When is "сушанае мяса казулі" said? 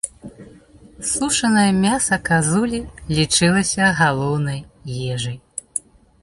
1.11-2.79